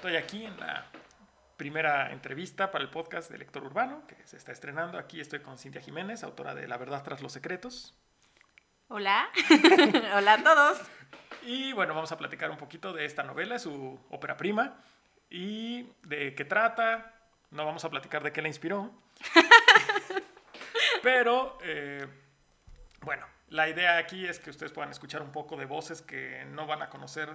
[0.00, 0.86] Estoy aquí en la
[1.58, 4.96] primera entrevista para el podcast de Lector Urbano, que se está estrenando.
[4.96, 7.94] Aquí estoy con Cintia Jiménez, autora de La Verdad tras los Secretos.
[8.88, 9.28] Hola,
[10.16, 10.80] hola a todos.
[11.42, 14.82] Y bueno, vamos a platicar un poquito de esta novela, su ópera prima,
[15.28, 17.12] y de qué trata.
[17.50, 18.90] No vamos a platicar de qué la inspiró.
[21.02, 22.08] Pero, eh,
[23.02, 26.66] bueno, la idea aquí es que ustedes puedan escuchar un poco de voces que no
[26.66, 27.28] van a conocer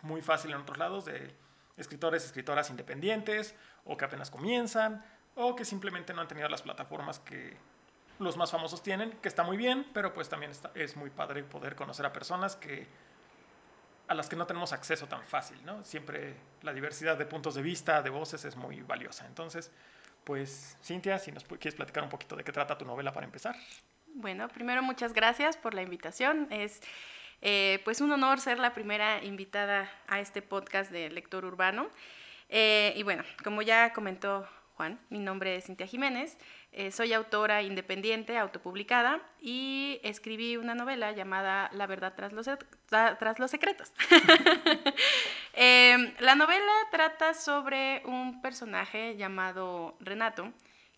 [0.00, 1.40] muy fácil en otros lados, de
[1.82, 3.54] escritores, escritoras independientes,
[3.84, 5.04] o que apenas comienzan,
[5.34, 7.56] o que simplemente no han tenido las plataformas que
[8.18, 11.42] los más famosos tienen, que está muy bien, pero pues también está, es muy padre
[11.42, 12.86] poder conocer a personas que
[14.08, 15.82] a las que no tenemos acceso tan fácil, ¿no?
[15.84, 19.26] Siempre la diversidad de puntos de vista, de voces es muy valiosa.
[19.26, 19.70] Entonces,
[20.24, 23.56] pues, Cintia, si nos quieres platicar un poquito de qué trata tu novela para empezar.
[24.14, 26.46] Bueno, primero muchas gracias por la invitación.
[26.50, 26.82] Es
[27.42, 31.90] eh, pues un honor ser la primera invitada a este podcast de Lector Urbano.
[32.48, 34.46] Eh, y bueno, como ya comentó
[34.76, 36.38] Juan, mi nombre es Cintia Jiménez.
[36.74, 42.48] Eh, soy autora independiente, autopublicada, y escribí una novela llamada La verdad tras los,
[42.88, 43.92] tras los secretos.
[45.54, 50.50] Em, la novela trata sobre un personaje llamado Renato,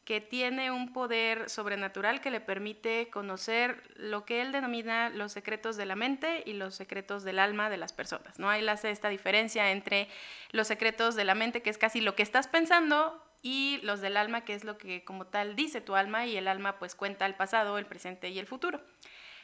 [0.05, 5.77] que tiene un poder sobrenatural que le permite conocer lo que él denomina los secretos
[5.77, 8.39] de la mente y los secretos del alma de las personas.
[8.39, 8.51] ¿no?
[8.51, 10.09] Ahí hace esta diferencia entre
[10.53, 14.17] los secretos de la mente, que es casi lo que estás pensando, y los del
[14.17, 17.27] alma, que es lo que como tal dice tu alma, y el alma pues cuenta
[17.27, 18.81] el pasado, el presente y el futuro.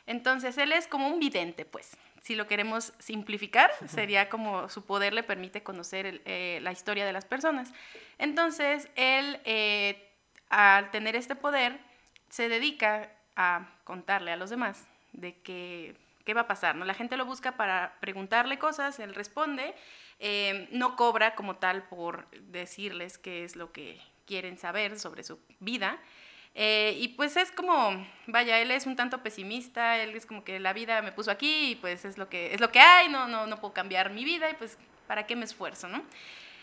[0.06, 1.96] Entonces él es como un vidente, pues.
[2.22, 7.12] Si lo queremos simplificar, sería como su poder le permite conocer eh, la historia de
[7.12, 7.72] las personas.
[8.18, 10.09] Entonces él, eh,
[10.50, 11.78] al tener este poder,
[12.28, 16.76] se dedica a contarle a los demás de que, qué va a pasar.
[16.76, 16.84] ¿no?
[16.84, 19.74] La gente lo busca para preguntarle cosas, él responde
[20.22, 25.38] eh, no cobra como tal por decirles qué es lo que quieren saber sobre su
[25.60, 25.98] vida.
[26.54, 30.60] Eh, y pues es como, vaya, él es un tanto pesimista, él es como que
[30.60, 33.28] la vida me puso aquí y pues es lo que, es lo que hay, no,
[33.28, 34.76] no, no puedo cambiar mi vida y pues
[35.06, 36.02] para qué me esfuerzo, ¿no?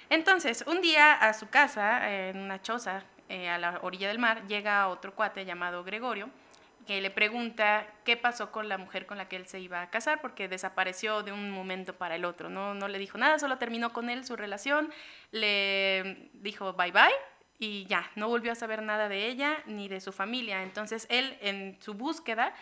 [0.09, 4.47] Entonces, un día a su casa, en una choza eh, a la orilla del mar,
[4.47, 6.29] llega otro cuate llamado Gregorio,
[6.85, 9.89] que le pregunta qué pasó con la mujer con la que él se iba a
[9.89, 13.57] casar, porque desapareció de un momento para el otro, no, no le dijo nada, solo
[13.57, 14.91] terminó con él su relación,
[15.31, 17.13] le dijo bye bye
[17.59, 20.63] y ya, no volvió a saber nada de ella ni de su familia.
[20.63, 22.53] Entonces él en su búsqueda,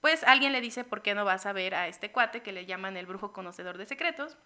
[0.00, 2.66] pues alguien le dice, ¿por qué no vas a ver a este cuate que le
[2.66, 4.36] llaman el brujo conocedor de secretos?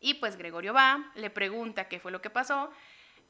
[0.00, 2.70] Y pues Gregorio va, le pregunta qué fue lo que pasó.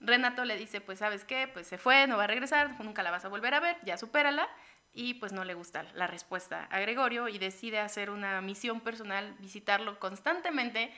[0.01, 3.11] Renato le dice, pues sabes qué, pues se fue, no va a regresar, nunca la
[3.11, 4.49] vas a volver a ver, ya supérala
[4.93, 9.34] y pues no le gusta la respuesta a Gregorio y decide hacer una misión personal,
[9.39, 10.93] visitarlo constantemente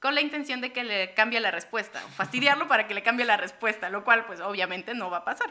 [0.00, 3.36] con la intención de que le cambie la respuesta, fastidiarlo para que le cambie la
[3.36, 5.50] respuesta, lo cual pues obviamente no va a pasar.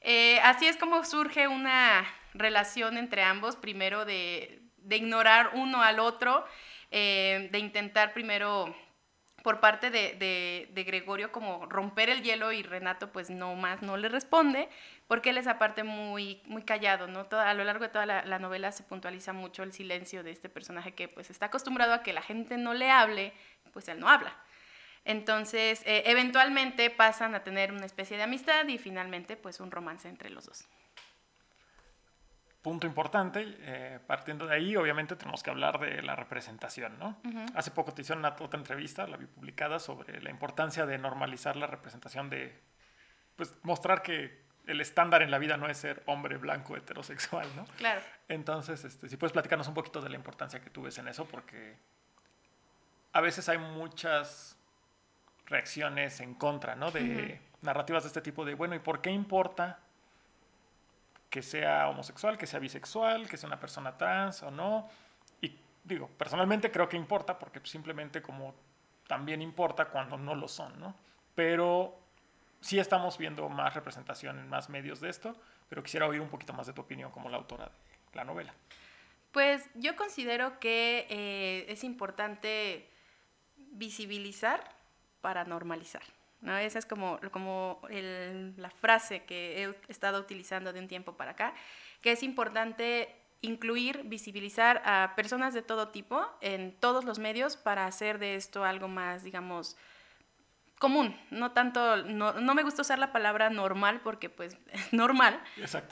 [0.00, 6.46] Eh, así es como surge una relación entre ambos, primero de, ignorar uno al otro,
[6.90, 8.74] eh, de intentar primero
[9.44, 13.98] por parte de, de, Gregorio como romper el hielo y Renato pues no más no
[13.98, 14.70] le responde
[15.06, 17.28] porque él es aparte muy, muy callado, ¿no?
[17.30, 20.94] a lo largo de toda la, novela se puntualiza mucho el silencio de este personaje
[20.94, 23.34] que pues está acostumbrado a que la gente no le hable,
[23.74, 24.34] pues él no habla.
[25.04, 30.08] Entonces, eh, eventualmente pasan a tener una especie de amistad y finalmente pues un romance
[30.08, 30.66] entre los dos
[32.64, 37.20] punto importante, eh, partiendo de ahí, obviamente tenemos que hablar de la representación, ¿no?
[37.54, 41.56] Hace poco te hicieron una otra entrevista, la vi publicada, sobre la importancia de normalizar
[41.56, 42.58] la representación de,
[43.36, 47.66] pues, mostrar que el estándar en la vida no es ser hombre blanco heterosexual, ¿no?
[47.76, 48.00] Claro.
[48.28, 51.26] Entonces, este, si puedes platicarnos un poquito de la importancia que tú ves en eso,
[51.26, 51.76] porque
[53.12, 54.56] a veces hay muchas
[55.44, 56.90] reacciones en contra, ¿no?
[56.90, 59.80] De narrativas de este tipo de, bueno, ¿y por qué importa
[61.34, 64.88] que sea homosexual, que sea bisexual, que sea una persona trans o no.
[65.40, 68.54] Y digo, personalmente creo que importa porque simplemente como
[69.08, 70.94] también importa cuando no lo son, ¿no?
[71.34, 71.98] Pero
[72.60, 75.36] sí estamos viendo más representación en más medios de esto,
[75.68, 78.54] pero quisiera oír un poquito más de tu opinión como la autora de la novela.
[79.32, 82.88] Pues yo considero que eh, es importante
[83.72, 84.62] visibilizar
[85.20, 86.04] para normalizar.
[86.44, 86.56] ¿No?
[86.56, 91.54] Esa es como, como la frase que he estado utilizando de un tiempo para acá,
[92.00, 97.86] que es importante incluir, visibilizar a personas de todo tipo en todos los medios para
[97.86, 99.76] hacer de esto algo más, digamos,
[100.78, 105.40] común, no tanto, no, me gusta usar la palabra normal porque pues es normal,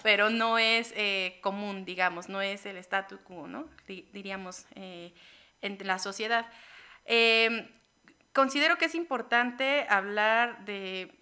[0.02, 3.68] pero no es eh, común, digamos, no es el statu quo, ¿no?
[3.86, 5.14] diríamos, eh,
[5.62, 6.46] entre la sociedad.
[7.06, 7.70] Eh,
[8.32, 11.18] considero que es importante hablar de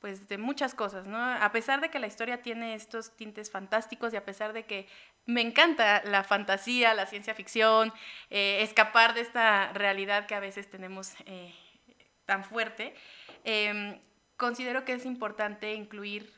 [0.00, 1.18] pues de muchas cosas, ¿no?
[1.18, 4.86] A pesar de que la historia tiene estos tintes fantásticos y a pesar de que
[5.26, 7.92] me encanta la fantasía, la ciencia ficción,
[8.30, 11.52] eh, escapar de esta realidad que a veces tenemos eh,
[12.26, 12.94] tan fuerte,
[13.44, 13.98] em,
[14.36, 16.32] considero que es importante incluir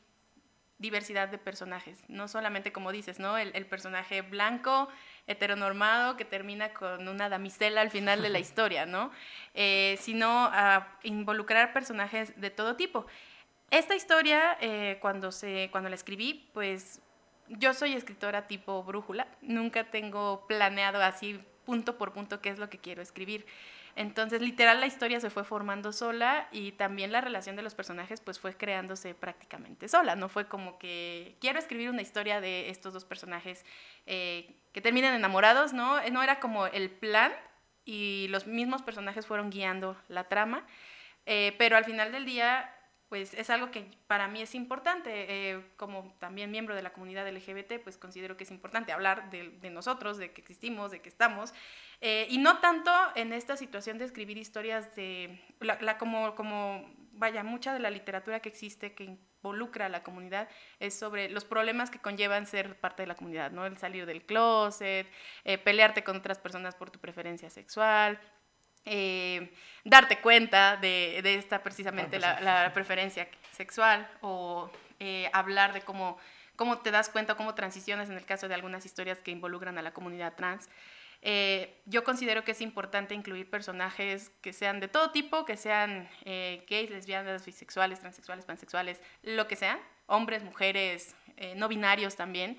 [0.78, 3.36] diversidad de personajes, no solamente como dices, ¿no?
[3.36, 4.88] El, personaje blanco,
[5.26, 9.10] heteronormado, que termina con una damisela al final de la historia, ¿no?
[9.54, 13.06] Eh, sino a involucrar personajes de todo tipo.
[13.70, 17.00] Esta historia, eh, cuando, se, cuando la escribí, pues
[17.48, 22.68] yo soy escritora tipo brújula, nunca tengo planeado así punto por punto qué es lo
[22.68, 23.46] que quiero escribir.
[23.96, 28.20] Entonces, literal, la historia se fue formando sola y también la relación de los personajes
[28.20, 30.16] pues fue creándose prácticamente sola.
[30.16, 33.64] No fue como que quiero escribir una historia de estos dos personajes
[34.06, 36.00] eh, que terminen enamorados, ¿no?
[36.10, 37.32] No era como el plan
[37.84, 40.66] y los mismos personajes fueron guiando la trama.
[41.26, 42.74] Eh, pero al final del día
[43.10, 45.10] pues es algo que para mí es importante.
[45.50, 49.68] Eh, como también miembro de la comunidad LGBT, pues considero que es importante hablar de,
[49.68, 51.52] nosotros, de que existimos, de que estamos.
[52.00, 57.74] Eh, y no tanto en esta situación de escribir historias de, la, como, vaya, mucha
[57.74, 60.48] de la literatura que existe que involucra a la comunidad
[60.78, 63.66] es sobre los problemas que conllevan ser parte de la comunidad, ¿no?
[63.66, 65.08] El salir del closet,
[65.42, 68.20] eh, pelearte con otras personas por tu preferencia sexual,
[68.86, 69.52] eh,
[69.84, 76.18] darte cuenta de, esta precisamente la, preferencia sexual o eh, hablar de cómo,
[76.56, 79.82] cómo te das cuenta, cómo transicionas en el caso de algunas historias que involucran a
[79.82, 80.68] la comunidad trans.
[81.22, 86.08] Eh, yo considero que es importante incluir personajes que sean de todo tipo, que sean
[86.24, 91.14] gays, lesbianas, bisexuales, transexuales, pansexuales, lo que sea, hombres, mujeres,
[91.56, 92.58] no binarios también,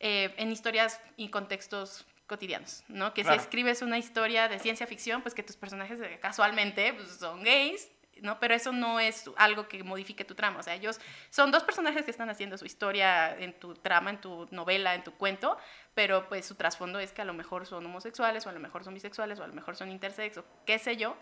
[0.00, 3.12] en historias y contextos cotidianos, ¿no?
[3.12, 7.42] Que si escribes una historia de ciencia ficción, pues que tus personajes casualmente pues, son
[7.42, 7.90] gays,
[8.22, 8.38] ¿no?
[8.38, 10.60] Pero eso no es algo que modifique tu trama.
[10.60, 14.20] O sea, ellos son dos personajes que están haciendo su historia en tu trama, en
[14.20, 15.58] tu novela, en tu cuento,
[15.94, 18.84] pero pues su trasfondo es que a lo mejor son homosexuales, o a lo mejor
[18.84, 21.16] son bisexuales, o a lo mejor son intersex, o qué sé yo,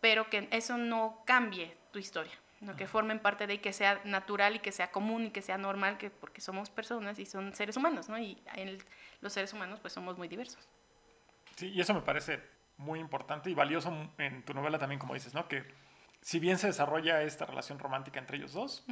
[0.00, 2.38] pero que eso no cambie tu historia.
[2.62, 2.76] ¿No?
[2.76, 5.58] que formen parte de y que sea natural y que sea común y que sea
[5.58, 8.18] normal, que, porque somos personas y son seres humanos, ¿no?
[8.18, 8.78] y en
[9.20, 10.68] los seres humanos pues somos muy diversos.
[11.56, 12.40] Sí, y eso me parece
[12.78, 15.48] muy importante y valioso en tu novela también, como dices, ¿no?
[15.48, 15.64] que
[16.22, 18.86] si bien se desarrolla esta relación romántica entre ellos dos,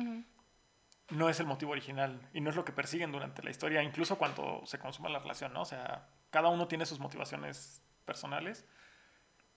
[1.10, 4.18] no es el motivo original y no es lo que persiguen durante la historia, incluso
[4.18, 5.62] cuando se consuma la relación, ¿no?
[5.62, 8.66] O sea, cada uno tiene sus motivaciones personales.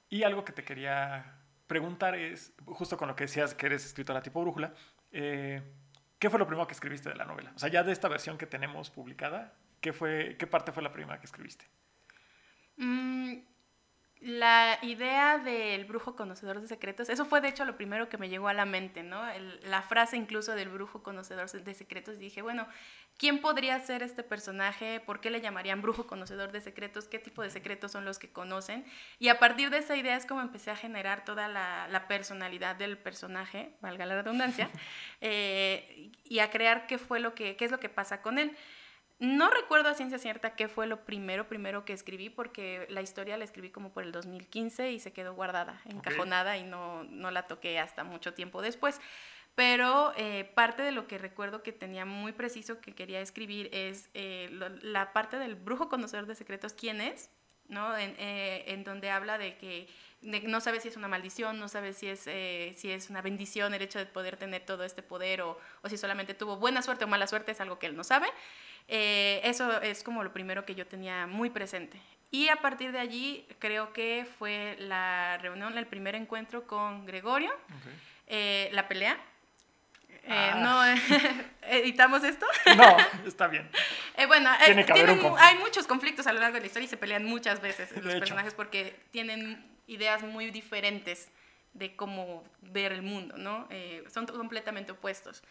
[0.09, 1.42] Y algo que te quería
[1.73, 4.75] preguntar es, justo con lo que decías que eres escritora tipo brújula,
[5.11, 5.59] eh,
[6.19, 7.51] ¿qué fue lo primero que escribiste de la novela?
[7.55, 10.93] O sea, ya de esta versión que tenemos publicada, ¿qué, fue, qué parte fue la
[10.93, 11.65] primera que escribiste?
[12.77, 13.37] Mm,
[14.23, 18.29] la idea del brujo conocedor de secretos, eso fue de hecho lo primero que me
[18.29, 19.21] llegó a la mente, ¿no?
[19.63, 22.65] la frase incluso del brujo conocedor de secretos, dije, bueno,
[23.17, 25.01] ¿quién podría ser este personaje?
[25.01, 27.09] ¿Por qué le llamarían brujo conocedor de secretos?
[27.09, 28.85] ¿Qué tipo de secretos son los que conocen?
[29.19, 32.97] Y a partir de esa idea es como empecé a generar toda la, personalidad del
[32.97, 34.69] personaje, valga la redundancia,
[35.21, 38.55] eh, y a crear qué fue lo que, qué es lo que pasa con él.
[39.23, 43.37] No recuerdo a ciencia cierta qué fue lo primero, primero que escribí, porque la historia
[43.37, 47.47] la escribí como por el 2015 y se quedó guardada, encajonada y no, no la
[47.47, 48.99] toqué hasta mucho tiempo después.
[49.55, 54.09] Pero eh, parte de lo que recuerdo que tenía muy preciso que quería escribir es
[54.13, 54.49] eh,
[54.81, 57.29] la parte del brujo conocedor de secretos, quién es,
[57.69, 57.97] ¿no?
[57.97, 59.87] En, eh, en donde habla de que
[60.21, 63.81] no sabe si es una maldición, no sabe si es, si es una bendición el
[63.81, 67.07] hecho de poder tener todo este poder o, o si solamente tuvo buena suerte o
[67.07, 68.27] mala suerte, es algo que él no sabe.
[68.87, 71.99] Eh, eso es como lo primero que yo tenía muy presente.
[72.31, 77.51] Y a partir de allí creo que fue la reunión, el primer encuentro con Gregorio,
[78.27, 79.17] eh, la pelea.
[80.25, 80.55] Eh, ah.
[80.55, 82.45] no, ¿Editamos esto?
[82.75, 82.97] No,
[83.27, 83.69] está bien.
[84.27, 87.91] bueno, hay muchos conflictos a lo largo de la historia y se pelean muchas veces
[88.03, 91.29] los personajes porque tienen ideas muy diferentes
[91.73, 93.67] de cómo ver el mundo, ¿no?
[94.09, 95.43] son completamente opuestos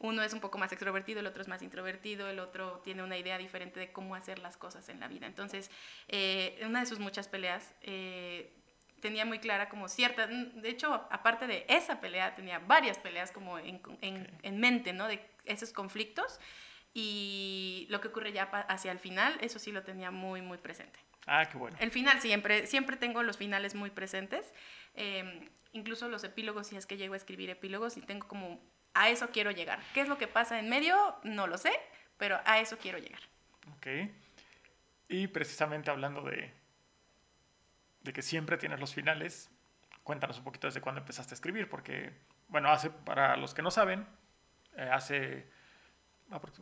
[0.00, 3.18] uno es un poco más extrovertido, el otro es más introvertido, el otro tiene una
[3.18, 5.26] idea diferente de cómo hacer las cosas en la vida.
[5.26, 5.70] Entonces,
[6.08, 8.50] eh, una de sus muchas peleas eh,
[9.00, 13.58] tenía muy clara como cierta, de hecho, aparte de esa pelea, tenía varias peleas como
[13.58, 15.06] en, en, mente, ¿no?
[15.06, 16.40] De esos conflictos
[16.94, 20.98] y lo que ocurre ya hacia el final, eso sí lo tenía muy, muy presente.
[21.26, 21.76] Ah, qué bueno.
[21.78, 24.54] El final siempre, siempre tengo los finales muy presentes,
[24.94, 28.60] em, incluso los epílogos, si es que llego a escribir epílogos y tengo como
[28.94, 29.80] a eso quiero llegar.
[29.94, 30.96] ¿Qué es lo que pasa en medio?
[31.22, 31.72] No lo sé,
[32.18, 33.20] pero a eso quiero llegar.
[33.76, 34.10] Ok.
[35.08, 36.52] Y precisamente hablando de,
[38.02, 39.50] de que siempre tienes los finales,
[40.02, 42.12] cuéntanos un poquito desde cuándo empezaste a escribir, porque,
[42.48, 44.06] bueno, hace, para los que no saben,
[44.76, 45.46] eh, hace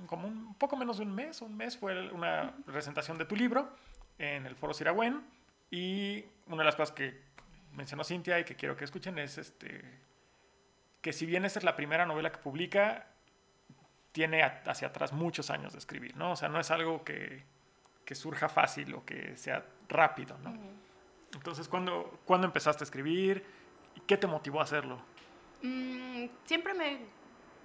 [0.06, 3.76] como un poco menos de un mes, un mes fue una presentación de tu libro
[4.16, 5.22] en el Foro Siragüen
[5.70, 7.27] y una de las cosas que
[7.72, 9.82] mencionó Cintia y que quiero que escuchen es este,
[11.00, 13.06] que si bien esta es la primera novela que publica,
[14.12, 16.32] tiene hacia atrás muchos años de escribir, ¿no?
[16.32, 17.44] O sea, no es algo que,
[18.04, 20.54] que surja fácil o que sea rápido, ¿no?
[21.34, 23.44] Entonces, ¿cuándo, ¿cuándo, empezaste a escribir?
[23.94, 25.00] ¿Y qué te motivó a hacerlo?
[25.62, 26.98] Mm, siempre me,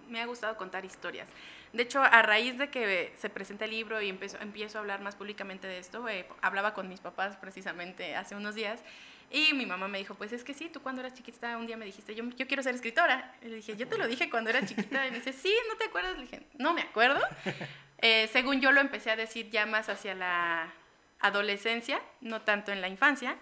[0.10, 1.28] me, ha gustado contar historias.
[1.72, 5.02] De hecho, a raíz de que se presenta el libro y empiezo, empiezo a hablar
[5.02, 8.84] más públicamente de esto, eh, hablaba con mis papás precisamente hace unos días
[9.32, 11.78] y mi mamá me dijo, pues es que sí, tú cuando eras chiquita un día
[11.78, 13.36] me dijiste, yo, yo quiero ser escritora.
[13.42, 15.08] Y le dije, yo te lo dije cuando era chiquita.
[15.08, 16.16] Y me dice, sí, ¿no te acuerdas?
[16.16, 17.20] Le dije, no me acuerdo.
[18.06, 20.74] Eh, según yo lo empecé a decir ya más hacia la
[21.22, 23.38] adolescencia, no tanto en la infancia.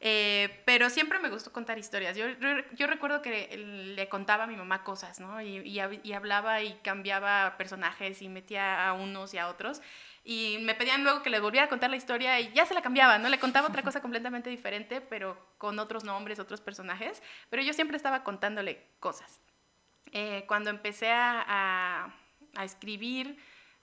[0.00, 2.16] Eh, pero siempre me gustó contar historias.
[2.16, 2.24] Yo,
[2.72, 5.40] yo, recuerdo que le contaba a mi mamá cosas, ¿no?
[5.42, 9.82] Y, y, hablaba y cambiaba personajes y metía a unos y a otros.
[10.22, 12.82] Y me pedían luego que les volviera a contar la historia y ya se la
[12.82, 13.28] cambiaba, ¿no?
[13.28, 17.22] Le contaba otra cosa completamente diferente, pero con otros nombres, otros personajes.
[17.48, 19.40] Pero yo siempre estaba contándole cosas.
[20.12, 22.14] Eh, cuando empecé a, a,
[22.56, 23.38] a escribir,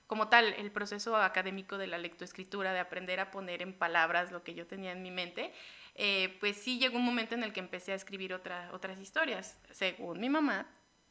[0.07, 4.43] como tal, el proceso académico de la lectoescritura, de aprender a poner en palabras lo
[4.43, 5.53] que yo tenía en mi mente,
[5.95, 9.59] eh, pues sí llegó un momento en el que empecé a escribir otra, otras historias.
[9.71, 10.67] Según mi mamá,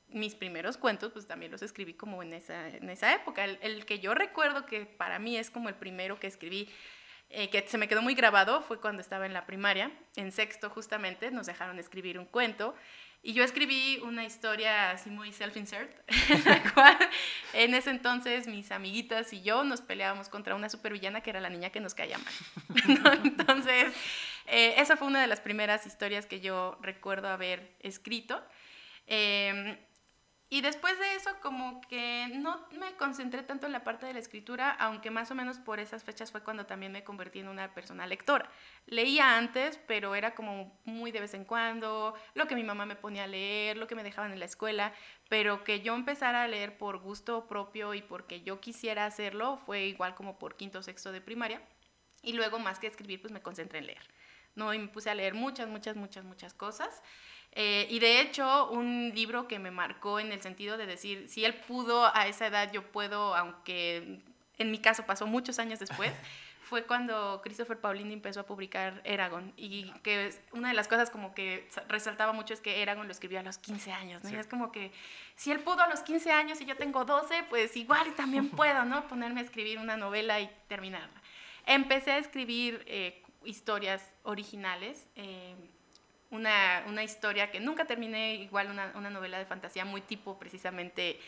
[0.08, 3.44] mis primeros cuentos, pues también los escribí como en esa, en esa época.
[3.44, 6.68] El, que yo recuerdo que para mí es como el primero que escribí,
[7.30, 10.70] eh, que se me quedó muy grabado, fue cuando estaba en la primaria, en sexto
[10.70, 12.74] justamente, nos dejaron escribir un cuento.
[13.22, 15.90] Y yo escribí una historia así muy self-insert,
[16.28, 16.96] en la cual
[17.54, 21.50] en ese entonces mis amiguitas y yo nos peleábamos contra una supervillana que era la
[21.50, 23.20] niña que nos caía mal.
[23.24, 23.92] Entonces,
[24.46, 28.40] eh, esa fue una de las primeras historias que yo recuerdo haber escrito.
[29.08, 29.76] Em,
[30.48, 34.20] y después de eso, como que no me concentré tanto en la parte de la
[34.20, 37.74] escritura, aunque más o menos por esas fechas fue cuando también me convertí en una
[37.74, 38.48] persona lectora.
[38.86, 42.94] Leía antes, pero era como muy de vez en cuando, lo que mi mamá me
[42.94, 44.92] ponía a leer, lo que me dejaban en la escuela,
[45.28, 49.86] pero que yo empezara a leer por gusto propio y porque yo quisiera hacerlo fue
[49.86, 51.60] igual como por quinto o sexto de primaria.
[52.22, 54.16] Y luego, más que escribir, pues me concentré en leer.
[54.56, 54.72] ¿no?
[54.74, 57.02] Y me puse a leer muchas, muchas, muchas, muchas cosas.
[57.52, 61.44] Eh, y de hecho, un libro que me marcó en el sentido de decir, si
[61.44, 64.20] él pudo a esa edad, yo puedo, aunque
[64.58, 66.12] en mi caso pasó muchos años después,
[66.66, 69.52] fue cuando Christopher Paulini empezó a publicar Eragon.
[69.56, 73.38] Y que una de las cosas como que resaltaba mucho es que Eragon lo escribió
[73.38, 74.30] a los 15 años, ¿no?
[74.30, 74.90] Y es como que
[75.36, 78.84] si él pudo a los 15 años y yo tengo 12, pues igual también puedo,
[78.84, 79.06] ¿no?
[79.06, 81.22] Ponerme a escribir una novela y terminarla.
[81.66, 85.06] Empecé a escribir eh, historias originales.
[85.14, 85.54] Eh,
[86.36, 91.18] una, una, historia que nunca terminé, igual una, una, novela de fantasía muy tipo precisamente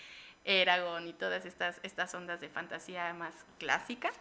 [0.44, 4.14] Eragon y todas estas, estas ondas de fantasía más clásicas.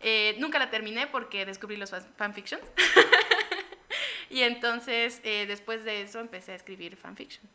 [0.00, 2.62] Eh, nunca la terminé porque descubrí los fanfictions.
[4.30, 7.48] y entonces, eh, después de eso, empecé a escribir fanfiction.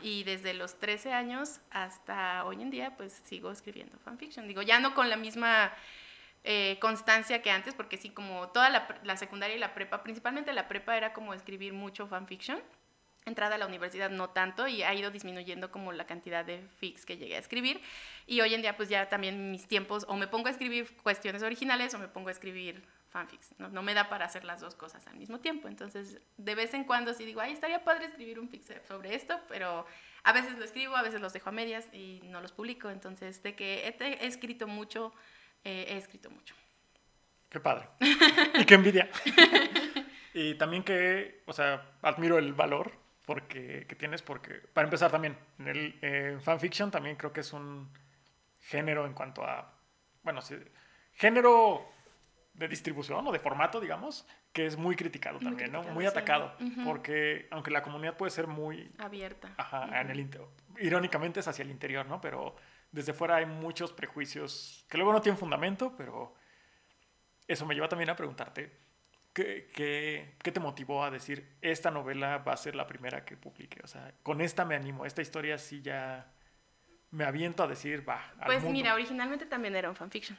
[0.00, 4.48] Y desde los 13 años hasta hoy en día, pues sigo escribiendo fanfiction.
[4.48, 5.72] Digo, ya no con la misma
[6.48, 10.68] eh, constancia que antes, porque sí, como toda la, secundaria y la prepa, principalmente la
[10.68, 12.60] prepa era como escribir mucho fanfiction.
[13.24, 17.04] Entrada a la universidad no tanto y ha ido disminuyendo como la cantidad de fics
[17.04, 17.80] que llegué a escribir.
[18.28, 21.42] Y hoy en día pues ya también mis tiempos o me pongo a escribir cuestiones
[21.42, 23.52] originales o me pongo a escribir fanfics.
[23.58, 25.66] No, no me da para hacer las dos cosas al mismo tiempo.
[25.66, 29.40] Entonces de vez en cuando sí digo, ay, estaría padre escribir un fic sobre esto,
[29.48, 29.84] pero
[30.22, 32.88] a veces lo escribo, a veces los dejo a medias y no los publico.
[32.88, 35.12] Entonces de que he, he escrito mucho
[35.66, 36.54] he escrito mucho.
[37.48, 37.88] Qué padre.
[38.58, 39.08] y qué envidia.
[40.34, 42.92] y también que, o sea, admiro el valor
[43.24, 47.90] porque, que tienes, porque, para empezar también, en el fanfiction también creo que es un
[48.60, 49.72] género en cuanto a,
[50.22, 50.40] bueno,
[51.14, 51.88] género
[52.54, 55.82] de distribución o de formato, digamos, que es muy criticado también, ¿no?
[55.82, 56.54] Muy atacado,
[56.84, 58.90] porque aunque la comunidad puede ser muy...
[58.98, 59.52] Abierta.
[59.58, 60.30] Ajá, en el,
[60.78, 62.20] irónicamente es hacia el interior, ¿no?
[62.20, 62.56] Pero
[62.90, 66.34] desde fuera hay muchos prejuicios que luego no tienen fundamento, pero
[67.46, 68.72] eso me lleva también a preguntarte,
[69.32, 69.70] ¿qué,
[70.42, 73.80] qué, te motivó a decir, esta novela va a ser la primera que publique?
[73.84, 76.32] O sea, con esta me animo, esta historia sí ya
[77.10, 78.32] me aviento a decir, va.
[78.44, 80.38] Pues mira, originalmente también era un fanfiction.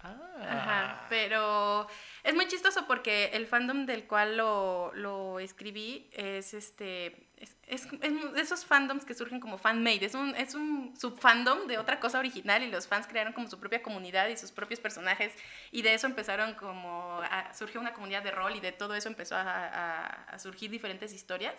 [0.00, 1.86] Ajá, pero
[2.24, 7.90] es muy chistoso porque el fandom del cual lo, lo escribí es este es, es,
[7.90, 12.20] de esos fandoms que surgen como fanmade, es un, es un subfandom de otra cosa
[12.20, 15.34] original y los fans crearon como su propia comunidad y sus propios personajes
[15.72, 19.08] y de eso empezaron como, a, surgió una comunidad de rol y de todo eso
[19.08, 21.54] empezó a, a, surgir diferentes historias.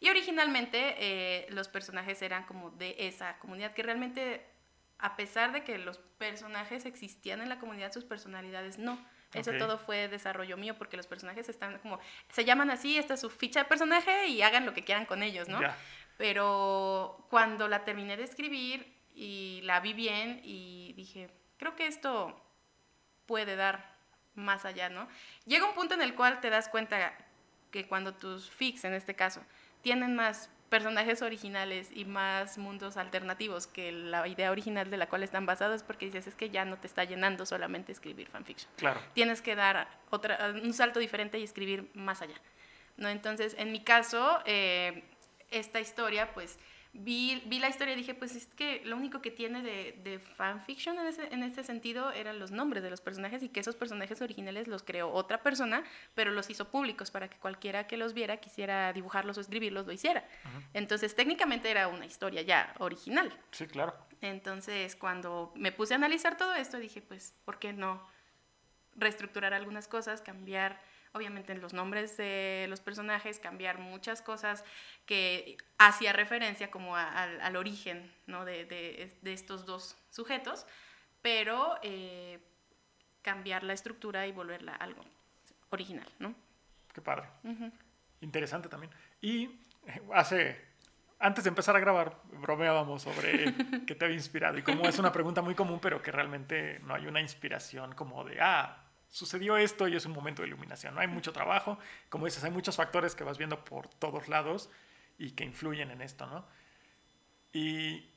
[0.00, 4.44] Y originalmente eh, los personajes eran como de esa comunidad que realmente
[4.98, 9.02] a pesar de que los personajes existían en la comunidad, sus personalidades no.
[9.34, 11.98] Eso todo fue desarrollo mío porque los personajes están como,
[12.30, 15.22] se llaman así, esta es su ficha de personaje y hagan lo que quieran con
[15.22, 15.60] ellos, ¿no?
[16.18, 22.40] Pero cuando la terminé de escribir y la vi bien y dije, creo que esto
[23.26, 23.96] puede dar
[24.34, 25.08] más allá, ¿no?
[25.46, 27.14] Llega un punto en el cual te das cuenta
[27.70, 29.42] que cuando tus fics, en este caso,
[29.82, 35.22] tienen más personajes originales y más mundos alternativos que la idea original de la cual
[35.22, 38.72] están basados, porque dices, es que ya no te está llenando solamente escribir fanfiction.
[38.78, 38.98] Claro.
[39.12, 42.36] Tienes que dar otra, un salto diferente y escribir más allá.
[42.96, 43.10] ¿no?
[43.10, 45.04] Entonces, en mi caso, eh,
[45.52, 46.58] esta historia, pues,
[46.92, 50.18] vi, vi la historia y dije, pues es que lo único que tiene de, de
[50.18, 53.76] fanfiction en ese, en ese sentido eran los nombres de los personajes y que esos
[53.76, 58.12] personajes originales los creó otra persona, pero los hizo públicos para que cualquiera que los
[58.12, 60.26] viera quisiera dibujarlos o escribirlos lo hiciera.
[60.74, 63.32] Entonces técnicamente era una historia ya original.
[63.52, 63.94] Sí, claro.
[64.20, 68.06] Entonces cuando me puse a analizar todo esto dije, pues, ¿por qué no
[68.94, 70.78] reestructurar algunas cosas, cambiar
[71.12, 74.64] obviamente en los nombres de los personajes, cambiar muchas cosas
[75.06, 78.44] que hacía referencia como al origen ¿no?
[78.44, 80.66] de, de, de, estos dos sujetos,
[81.20, 82.38] pero eh,
[83.22, 85.02] cambiar la estructura y volverla algo
[85.70, 86.34] original, ¿no?
[86.92, 87.28] Qué padre.
[88.20, 88.92] Interesante también.
[89.20, 89.44] Y
[89.86, 90.60] eh, hace,
[91.18, 93.54] antes de empezar a grabar, bromeábamos sobre
[93.86, 96.94] qué te había inspirado y como es una pregunta muy común, pero que realmente no
[96.94, 98.81] hay una inspiración como de, ah,
[99.12, 100.94] sucedió esto y es un momento de iluminación.
[100.94, 101.00] ¿no?
[101.00, 101.78] Hay mucho trabajo,
[102.08, 104.70] como dices, hay muchos factores que vas viendo por todos lados
[105.18, 106.44] y que influyen en esto, ¿no?
[107.52, 108.08] Y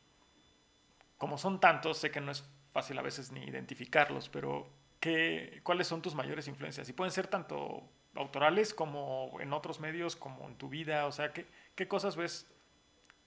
[1.18, 4.70] como son tantos, sé que no es fácil a veces ni identificarlos, pero
[5.02, 6.88] ¿qué, ¿cuáles son tus mayores influencias?
[6.88, 7.84] Y pueden ser tanto
[8.16, 12.50] autorales como en otros medios, como en tu vida, o sea, ¿qué, qué cosas ves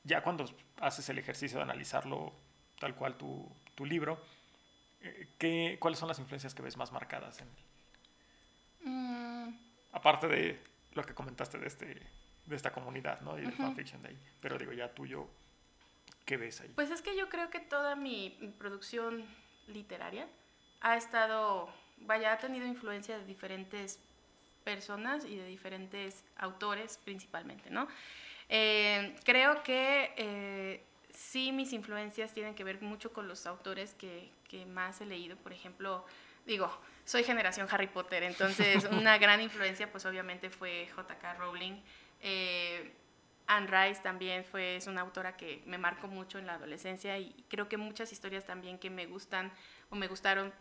[0.04, 0.46] ya cuando
[0.80, 2.32] haces el ejercicio de analizarlo
[2.80, 4.18] tal cual tu, tu libro?
[5.38, 7.48] ¿Qué, ¿cuáles son las influencias que ves más marcadas en
[8.84, 9.58] mm.
[9.92, 12.02] Aparte de lo que comentaste de, este,
[12.46, 13.38] de esta comunidad, ¿no?
[13.38, 14.18] Y de fanfiction de ahí.
[14.40, 15.28] Pero digo, ya tuyo,
[16.24, 16.70] ¿qué ves ahí?
[16.74, 19.24] Pues es que yo creo que toda mi producción
[19.66, 20.28] literaria
[20.80, 24.00] ha estado, vaya, ha tenido influencia de diferentes
[24.64, 27.88] personas y de diferentes autores principalmente, ¿no?
[28.48, 30.84] Eh, creo que eh,
[31.18, 35.37] sí mis influencias tienen que ver mucho con los autores que, que más he leído.
[35.37, 36.04] Por ejemplo,
[36.46, 36.70] digo,
[37.04, 41.35] soy generación Harry Potter, entonces una gran influencia pues obviamente fue J.K.
[41.35, 41.83] Rowling.
[42.20, 42.94] Eh,
[43.48, 47.44] Anne Rice también fue, es una autora que me marcó mucho en la adolescencia y
[47.48, 49.50] creo que muchas historias también que me gustan
[49.90, 50.52] o me gustaron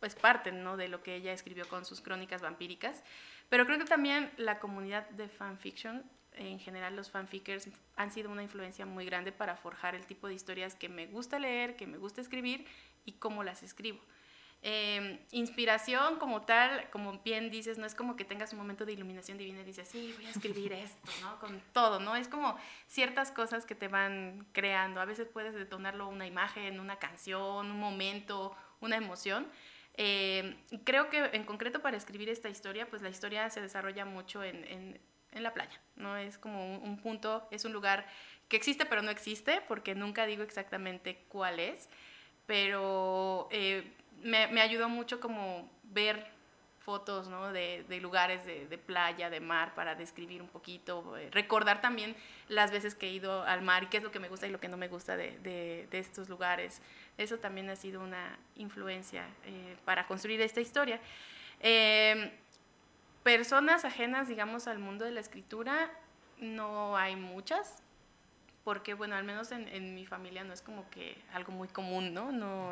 [0.00, 0.76] pues parten ¿no?
[0.76, 3.04] de lo que ella escribió con sus crónicas vampíricas.
[3.48, 6.02] Pero creo que también la comunidad de fanfiction
[6.48, 10.34] en general los fanfickers han sido una influencia muy grande para forjar el tipo de
[10.34, 12.66] historias que me gusta leer, que me gusta escribir
[13.04, 14.00] y cómo las escribo.
[14.62, 18.92] Em, inspiración como tal, como bien dices, no es como que tengas un momento de
[18.92, 21.38] iluminación divina y dices, sí, voy a escribir esto, ¿no?
[21.38, 22.14] Con todo, ¿no?
[22.14, 25.00] Es como ciertas cosas que te van creando.
[25.00, 29.46] A veces puedes detonarlo una imagen, una canción, un momento, una emoción.
[29.94, 34.44] Em, creo que en concreto para escribir esta historia, pues la historia se desarrolla mucho
[34.44, 35.00] en, en
[35.32, 36.16] la playa, ¿no?
[36.16, 38.06] Es como un, punto, es un lugar
[38.48, 41.88] que existe pero no existe, porque nunca digo exactamente cuál es,
[42.46, 43.84] pero eh,
[44.22, 46.26] me, me, ayudó mucho como ver
[46.80, 47.52] fotos ¿no?
[47.52, 52.16] de, de, lugares de, de, playa, de mar, para describir un poquito, eh, recordar también
[52.48, 54.50] las veces que he ido al mar y qué es lo que me gusta y
[54.50, 56.82] lo que no me gusta de, de estos lugares.
[57.18, 60.98] Eso también ha sido una influencia eh, para construir esta historia.
[63.22, 65.90] Personas ajenas, digamos, al mundo de la escritura,
[66.38, 67.82] no hay muchas,
[68.64, 72.32] porque, bueno, al menos en, mi familia no es como que algo muy común, ¿no?
[72.32, 72.70] no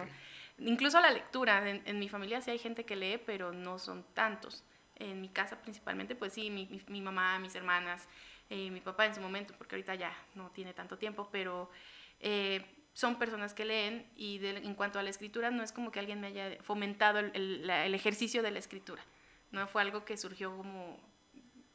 [0.58, 4.64] Incluso la lectura, en, mi familia sí hay gente que lee, pero no son tantos.
[4.96, 8.08] En mi casa principalmente, pues sí, mi, mi, mamá, mis hermanas,
[8.50, 11.70] eh, mi papá en su momento, porque ahorita ya no tiene tanto tiempo, pero
[12.18, 16.00] eh, son personas que leen y en cuanto a la escritura no es como que
[16.00, 19.04] alguien me haya fomentado el, el ejercicio de la escritura.
[19.50, 19.66] ¿No?
[19.68, 20.98] Fue algo que surgió como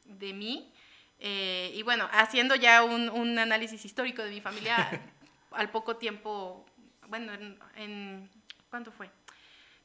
[0.04, 0.72] de mí.
[1.18, 4.76] Eh, y bueno, haciendo ya un, un, análisis histórico de mi familia,
[5.52, 6.66] al poco tiempo,
[7.08, 7.32] bueno,
[7.76, 8.30] en,
[8.68, 9.10] ¿cuánto fue?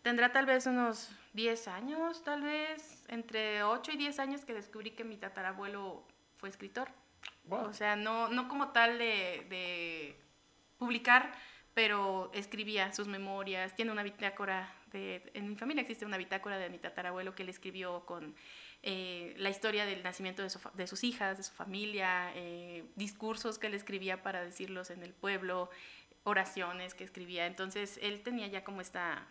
[0.01, 4.91] Tendrá tal vez unos 10 años, tal vez, entre 8 y 10 años que descubrí
[4.91, 6.05] que mi tatarabuelo
[6.37, 6.89] fue escritor.
[7.49, 10.19] O sea, no, no como tal de, de,
[10.77, 11.33] publicar,
[11.73, 13.75] pero escribía sus memorias.
[13.75, 15.29] Tiene una bitácora de...
[15.33, 18.35] En mi familia existe una bitácora de mi tatarabuelo que le escribió con
[18.83, 23.67] eh, la historia del nacimiento de, de, sus hijas, de su familia, eh, discursos que
[23.67, 25.69] él escribía para decirlos en el pueblo,
[26.23, 27.45] oraciones que escribía.
[27.45, 29.27] Entonces, él tenía ya como esta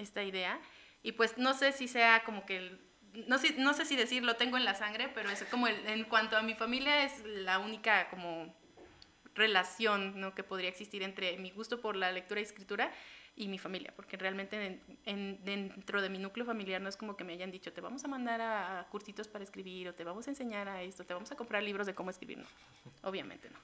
[0.00, 0.58] esta idea.
[1.02, 2.78] Y pues no sé si sea como que,
[3.26, 6.04] no, sé, no sé si decir lo tengo en la sangre, pero es como en
[6.04, 8.54] cuanto a mi familia es la única como
[9.34, 10.34] relación ¿no?
[10.34, 12.92] que podría existir entre mi gusto por la lectura y escritura
[13.36, 17.24] y mi familia, porque realmente en, dentro de mi núcleo familiar no es como que
[17.24, 20.30] me hayan dicho, te vamos a mandar a, cursitos para escribir o te vamos a
[20.30, 22.46] enseñar a esto, te vamos a comprar libros de cómo escribir, no,
[23.02, 23.58] obviamente no.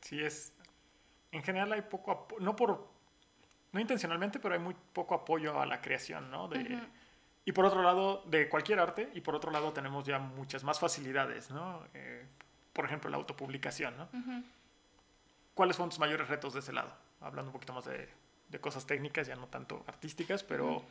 [0.00, 0.54] Sí, es,
[1.32, 2.88] en general hay poco, no por
[3.72, 6.48] no intencionalmente, pero hay muy poco apoyo a la creación, ¿no?
[6.48, 6.78] De,
[7.44, 10.78] Y por otro lado, de cualquier arte, y por otro lado tenemos ya muchas más
[10.78, 11.84] facilidades, ¿no?
[11.94, 12.26] Eh,
[12.72, 14.08] por ejemplo, la autopublicación, ¿no?
[15.54, 16.92] ¿Cuáles fueron tus mayores retos de ese lado?
[17.20, 18.08] Hablando un poquito más de,
[18.48, 20.84] de cosas técnicas, ya no tanto artísticas, pero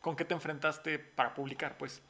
[0.00, 2.02] ¿con qué te enfrentaste para publicar, pues?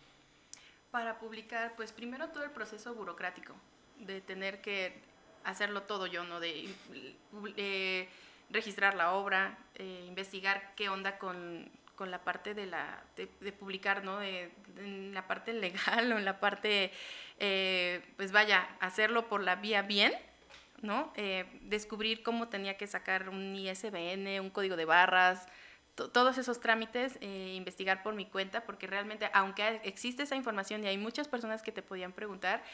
[0.90, 3.54] Para publicar, pues primero todo el proceso burocrático,
[4.00, 5.00] de tener que
[5.44, 6.40] hacerlo todo yo, ¿no?
[6.40, 6.68] De...
[7.56, 8.08] Eh,
[8.50, 14.04] registrar la obra, eh, investigar qué onda con, con, la parte de, la, de, publicar,
[14.04, 14.18] ¿no?
[14.18, 16.92] De, en la parte legal o en la parte,
[17.38, 20.12] eh, pues vaya, hacerlo por la vía bien,
[20.82, 21.12] ¿no?
[21.16, 25.46] Eh, descubrir cómo tenía que sacar un ISBN, un código de barras,
[25.94, 30.98] todos esos trámites, investigar por mi cuenta, porque realmente, aunque existe esa información y hay
[30.98, 32.64] muchas personas que te podían preguntar,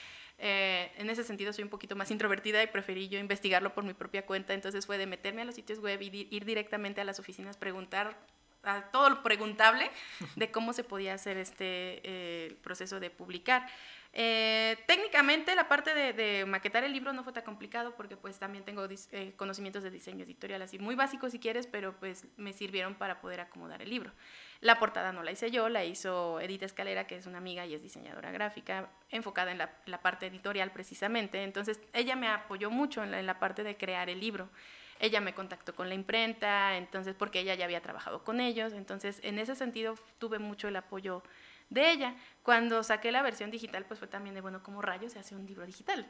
[0.43, 3.93] eh, en ese sentido soy un poquito más introvertida y preferí yo investigarlo por mi
[3.93, 7.21] propia cuenta, entonces fue de meterme a los sitios web y ir directamente a las
[7.21, 8.17] oficinas, preguntar
[8.63, 9.91] a todo lo preguntable
[10.37, 13.67] de cómo se podía hacer este eh, proceso de publicar.
[14.13, 18.65] Eh, técnicamente la parte de, maquetar el libro no fue tan complicado porque pues también
[18.65, 18.89] tengo
[19.37, 23.41] conocimientos de diseño editorial así muy básicos si quieres, pero pues me sirvieron para poder
[23.41, 24.13] acomodar el libro.
[24.61, 27.75] La portada no la hice yo, la hizo Edith Escalera, que es una amiga y
[27.75, 31.43] es diseñadora gráfica, enfocada en la, parte editorial precisamente.
[31.45, 34.51] Entonces, ella me apoyó mucho en la, parte de crear el libro.
[34.99, 38.75] Ella me contactó con la imprenta, entonces, porque ella ya había trabajado con ellos.
[38.75, 41.23] Entonces, en ese sentido, tuve mucho el apoyo
[41.71, 42.15] de ella.
[42.43, 45.47] Cuando saqué la versión digital, pues fue también de, bueno, ¿cómo rayos se hace un
[45.47, 46.07] libro digital?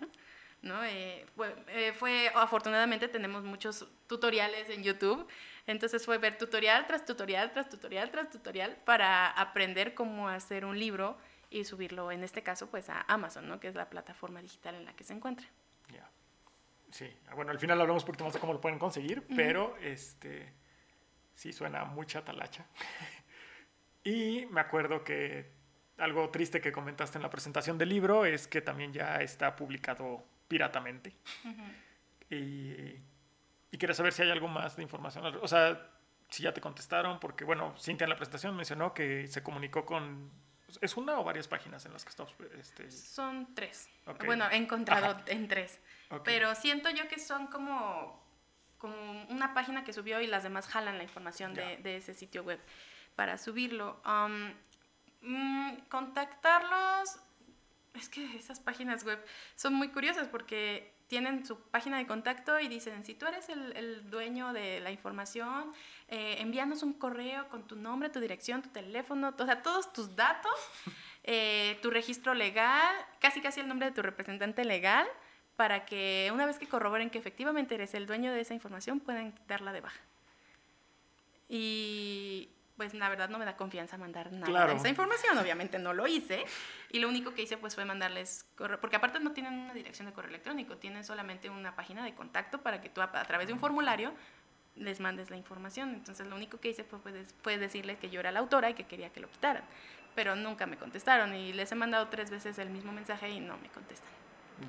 [0.63, 0.85] ¿no?
[0.85, 1.27] Eh,
[1.69, 5.27] eh, fue, afortunadamente tenemos muchos tutoriales en YouTube,
[5.67, 10.79] entonces fue ver tutorial tras tutorial, tras tutorial, tras tutorial para aprender cómo hacer un
[10.79, 11.17] libro
[11.51, 13.59] y subirlo, en este caso, pues a Amazon, ¿no?
[13.59, 15.47] que es la plataforma digital en la que se encuentra.
[15.93, 16.09] Ya.
[16.91, 20.53] Sí, bueno, al final hablamos un poquito más de cómo lo pueden conseguir, pero este,
[21.35, 22.67] sí suena mucha talacha.
[24.05, 25.51] Y me acuerdo que
[25.99, 30.25] algo triste que comentaste en la presentación del libro es que también ya está publicado
[30.49, 31.15] piratamente.
[32.31, 32.75] y,
[33.71, 35.39] y quiero saber si hay algo más de información.
[35.43, 35.91] O sea,
[36.31, 40.31] si ya te contestaron, porque bueno, Cintia en la presentación mencionó que se comunicó con...
[40.81, 42.29] ¿Es una o varias páginas en las que estás?
[42.57, 42.91] Este...
[42.91, 43.91] Son tres.
[44.25, 45.81] Bueno, he encontrado en tres.
[46.25, 48.25] Pero siento yo que son como,
[48.79, 52.45] como una página que subió y las demás jalan la información de, de, ese sitio
[52.45, 52.61] web
[53.21, 54.01] para subirlo.
[54.07, 54.55] Um,
[55.21, 57.19] mm, contactarlos,
[57.93, 59.23] es que esas páginas web
[59.57, 64.09] son muy curiosas porque tienen su página de contacto y dicen, si tú eres el,
[64.09, 65.71] dueño de la información,
[66.09, 70.17] eh, envíanos un correo con tu nombre, tu dirección, tu teléfono, o sea, todos tus
[70.17, 70.55] datos,
[71.25, 75.07] eh, tu registro legal, casi casi el nombre de tu representante legal,
[75.57, 79.35] para que una vez que corroboren que efectivamente eres el dueño de esa información, puedan
[79.47, 80.01] darla de baja.
[81.51, 82.49] Y
[82.81, 86.07] pues la verdad no me da confianza mandar nada de esa información, obviamente no lo
[86.07, 86.47] hice,
[86.91, 90.07] y lo único que hice pues fue mandarles correo, porque aparte no tienen una dirección
[90.07, 93.53] de correo electrónico, tienen solamente una página de contacto para que tú a, través de
[93.53, 94.15] un formulario
[94.77, 97.01] les mandes la información, entonces lo único que hice fue,
[97.43, 99.65] fue decirles que yo era la autora y que quería que lo quitaran,
[100.15, 103.59] pero nunca me contestaron y les he mandado tres veces el mismo mensaje y no
[103.59, 104.09] me contestan.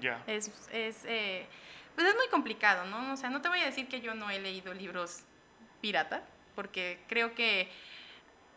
[0.02, 0.22] Ya.
[0.28, 1.46] Es, es eh,
[1.96, 3.14] pues es muy complicado, ¿no?
[3.14, 5.24] O sea, no te voy a decir que yo no he leído libros
[5.80, 7.70] pirata, porque creo que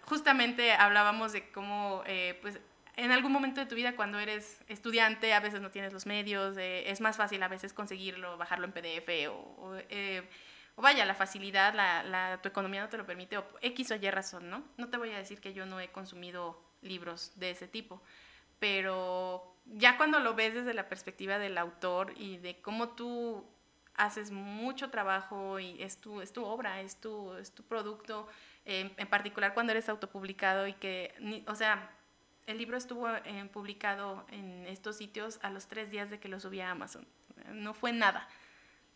[0.07, 2.59] justamente hablábamos de cómo, eh, pues,
[2.97, 6.57] en algún momento de tu vida cuando eres estudiante, a veces no tienes los medios,
[6.57, 10.23] eh, es más fácil a veces conseguirlo, bajarlo en PDF o, eh,
[10.77, 13.95] o, vaya, la facilidad, la, la, tu economía no te lo permite, o X o
[13.97, 14.64] Y razón, ¿no?
[14.77, 18.03] No te voy a decir que yo no he consumido libros de ese tipo,
[18.59, 23.45] pero ya cuando lo ves desde la perspectiva del autor y de cómo tú
[23.97, 28.29] haces mucho trabajo y es tu, es tu obra, es tu, es tu producto,
[28.64, 31.14] en particular cuando eres autopublicado y que,
[31.46, 31.90] o sea,
[32.46, 36.40] el libro estuvo eh, publicado en estos sitios a los tres días de que lo
[36.40, 37.07] subí a Amazon.
[37.53, 38.29] No fue nada,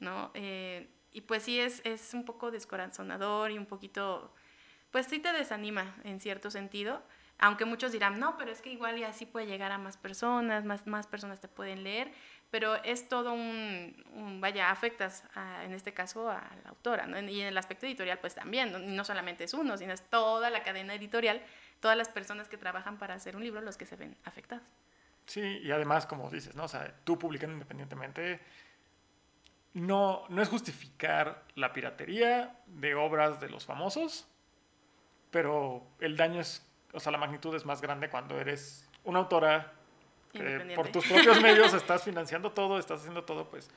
[0.01, 0.31] ¿no?
[0.35, 4.33] Eh, y pues sí es, es un poco descorazonador y un poquito,
[4.91, 7.03] pues sí te desanima en cierto sentido,
[7.39, 10.65] aunque muchos dirán, no, pero es que igual y así puede llegar a más personas,
[10.65, 12.13] más, más personas te pueden leer,
[12.51, 15.25] pero es todo un, vaya, afectas
[15.65, 17.19] en este caso a la autora, ¿no?
[17.21, 18.79] y en el aspecto editorial pues también, ¿no?
[18.79, 21.43] no solamente es uno, sino es toda la cadena editorial,
[21.81, 24.65] todas las personas que trabajan para hacer un libro los que se ven afectados.
[25.27, 26.65] Sí, y además, como dices, ¿no?
[26.65, 28.41] O sea, tú publicando independientemente,
[29.75, 34.27] no, no es justificar la piratería de obras de los famosos,
[35.31, 39.78] pero el daño es, o sea, la magnitud es más grande cuando eres una autora
[40.33, 43.71] que por tus propios medios estás financiando todo, estás haciendo todo, pues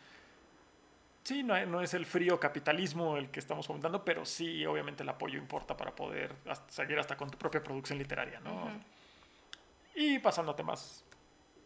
[1.23, 5.09] sí, no, no, es el frío capitalismo el que estamos comentando, pero sí, obviamente el
[5.09, 6.33] apoyo importa para poder
[6.67, 8.69] seguir hasta con tu propia producción literaria, ¿no?
[9.95, 11.03] Y pasando a temas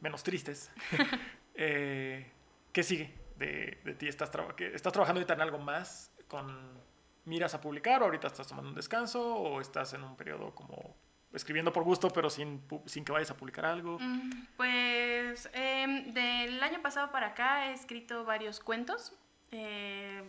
[0.02, 0.72] menos tristes,
[1.56, 2.32] eh,
[2.72, 4.08] ¿qué sigue de, de ti?
[4.08, 6.84] ¿Estás, ¿Estás trabajando ahorita en algo más con
[7.26, 10.96] miras a publicar o ahorita estás tomando un descanso o estás en un periodo como
[11.36, 14.00] escribiendo por gusto pero sin, sin que vayas a publicar algo?
[14.00, 19.14] Mm, pues em, del año pasado para acá he escrito varios cuentos
[19.52, 20.24] eh,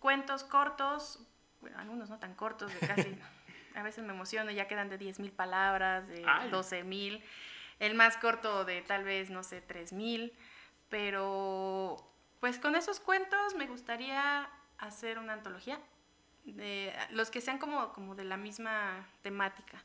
[0.00, 1.20] cuentos cortos,
[1.60, 3.18] bueno, algunos no tan cortos, de casi,
[3.74, 7.22] a veces me emociono, ya quedan de 10.000 palabras, de 12.000,
[7.78, 10.32] el más corto de tal vez, no sé, 3.000,
[10.88, 12.06] pero
[12.40, 14.48] pues con esos cuentos me gustaría
[14.78, 15.78] hacer una antología,
[16.44, 19.82] de los que sean como, como de la misma temática.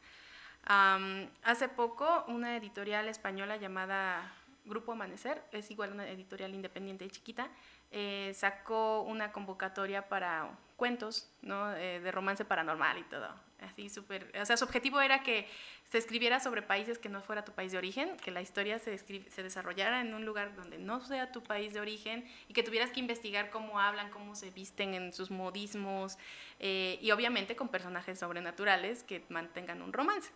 [0.65, 4.33] Hace poco una editorial española llamada
[4.65, 7.49] Grupo Amanecer, es igual una editorial independiente y chiquita,
[7.91, 11.73] eh, sacó una convocatoria para cuentos, ¿no?
[11.75, 13.29] Eh, de romance paranormal y todo.
[13.61, 14.31] Así súper.
[14.39, 15.47] O sea, su objetivo era que
[15.85, 18.97] se escribiera sobre países que no fuera tu país de origen, que la historia se,
[18.97, 22.91] se desarrollara en un lugar donde no sea tu país de origen y que tuvieras
[22.91, 26.17] que investigar cómo hablan, cómo se visten en sus modismos
[26.59, 30.31] eh, y obviamente con personajes sobrenaturales que mantengan un romance.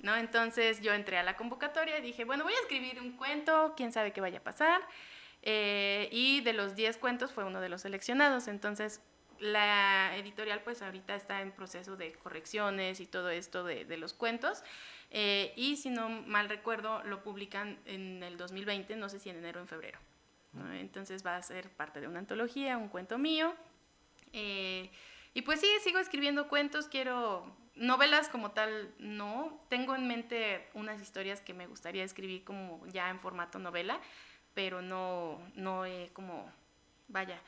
[0.00, 0.14] ¿No?
[0.16, 3.92] Entonces yo entré a la convocatoria y dije, bueno, voy a escribir un cuento, quién
[3.92, 4.80] sabe qué vaya a pasar.
[5.42, 8.46] Eh, y de los 10 cuentos fue uno de los seleccionados.
[8.46, 9.00] Entonces,
[9.40, 14.14] la editorial pues ahorita está en proceso de correcciones y todo esto de, de los
[14.14, 14.62] cuentos.
[15.10, 19.36] Eh, y si no mal recuerdo, lo publican en el 2020, no sé si en
[19.36, 19.98] enero o en febrero.
[20.72, 23.54] Entonces va a ser parte de una antología, un cuento mío.
[24.32, 24.90] Eh,
[25.34, 29.60] y pues sí, sigo escribiendo cuentos, quiero novelas como tal, no.
[29.68, 34.00] Tengo en mente unas historias que me gustaría escribir como ya en formato novela
[34.58, 36.50] pero no, no he como,
[37.06, 37.40] vaya,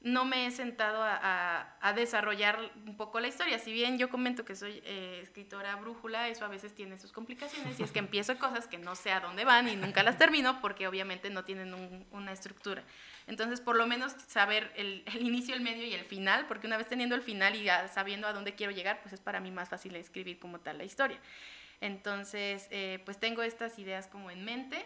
[0.00, 3.58] no me he sentado a, a, desarrollar un poco la historia.
[3.58, 7.80] Si bien yo comento que soy eh, escritora brújula, eso a veces tiene sus complicaciones
[7.80, 10.60] y es que empiezo cosas que no sé a dónde van y nunca las termino
[10.60, 12.84] porque obviamente no tienen una estructura.
[13.26, 16.86] Entonces, por lo menos saber el, inicio, el medio y el final, porque una vez
[16.86, 19.96] teniendo el final y sabiendo a dónde quiero llegar, pues es para mí más fácil
[19.96, 21.18] escribir como tal la historia.
[21.80, 24.84] Entonces, eh, pues tengo estas ideas como en mente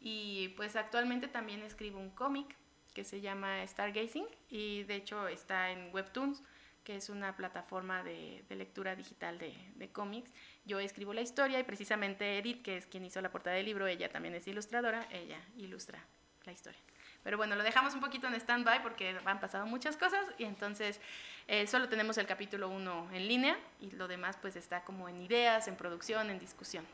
[0.00, 2.56] y pues actualmente también escribo un cómic
[2.94, 6.42] que se llama Stargazing y de hecho está en Webtoons,
[6.84, 10.32] que es una plataforma de, lectura digital de, de, cómics.
[10.64, 13.86] Yo escribo la historia y precisamente Edith, que es quien hizo la portada del libro,
[13.86, 15.98] ella también es ilustradora, ella ilustra
[16.44, 16.80] la historia.
[17.22, 21.00] Pero bueno, lo dejamos un poquito en stand-by porque han pasado muchas cosas y entonces
[21.48, 25.22] eh, solo tenemos el capítulo 1 en línea y lo demás pues está como en
[25.22, 26.84] ideas, en producción, en discusión.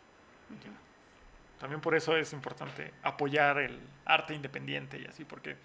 [1.59, 5.57] También por eso es importante apoyar el arte independiente y así, porque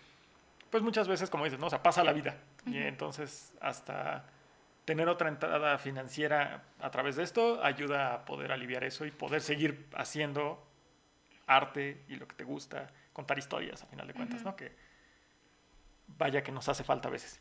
[0.76, 1.68] pues muchas veces, como dices, ¿no?
[1.68, 2.36] O sea, pasa la vida.
[2.66, 4.26] Y entonces hasta
[4.84, 9.40] tener otra entrada financiera a través de esto ayuda a poder aliviar eso y poder
[9.40, 10.68] seguir haciendo
[11.48, 14.58] arte y lo que te gusta, contar historias a final de cuentas, ¿no?
[14.58, 14.76] Que
[16.08, 17.40] vaya que nos hace falta a veces.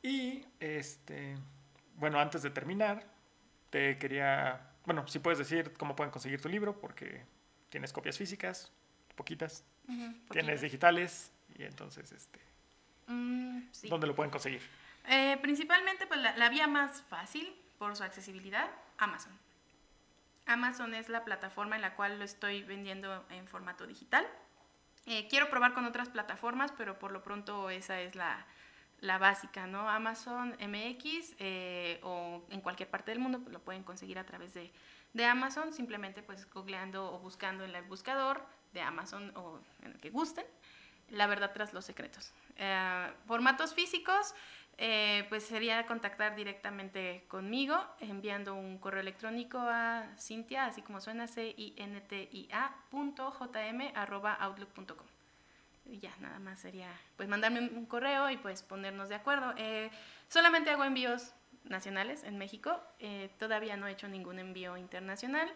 [0.00, 1.36] Y este,
[1.96, 3.04] bueno, antes de terminar,
[3.68, 7.22] te quería, bueno, si puedes decir cómo pueden conseguir tu libro, porque
[7.68, 8.72] tienes copias físicas,
[9.14, 9.62] poquitas,
[10.30, 12.40] tienes digitales y entonces, este,
[13.06, 14.62] mm, ¿dónde lo pueden conseguir?
[15.06, 19.32] Eh, principalmente, pues la, vía más fácil por su accesibilidad, Amazon.
[20.46, 24.26] Amazon es la plataforma en la cual lo estoy vendiendo en formato digital.
[25.06, 28.46] Eh, quiero probar con otras plataformas, pero por lo pronto esa es la,
[29.00, 29.88] la básica, ¿no?
[29.88, 34.54] Amazon MX eh, o en cualquier parte del mundo pues, lo pueden conseguir a través
[34.54, 34.72] de,
[35.12, 40.00] de Amazon, simplemente pues googleando o buscando en el buscador de Amazon o en el
[40.00, 40.46] que gusten,
[41.10, 42.32] la verdad tras los secretos.
[42.56, 44.34] Eh, formatos físicos,
[44.78, 51.26] eh, pues sería contactar directamente conmigo enviando un correo electrónico a Cintia, así como suena
[51.26, 53.92] c i n t i a jm
[54.40, 55.06] outlook.com.
[55.86, 59.52] Y ya, nada más sería pues mandarme un correo y pues ponernos de acuerdo.
[59.56, 59.90] Eh,
[60.28, 62.80] solamente hago envíos nacionales en México,
[63.38, 65.52] todavía no he hecho ningún envío internacional,